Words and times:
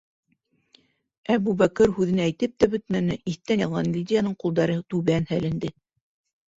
-Әбүбәкер 1.35 1.93
һүҙен 1.99 2.23
әйтеп 2.25 2.57
тә 2.63 2.71
бөтмәне, 2.73 3.21
иҫтән 3.35 3.65
яҙған 3.67 3.93
Лидияның 3.99 4.37
ҡулдары 4.45 4.83
түбән 4.93 5.33
һәленде... 5.35 5.77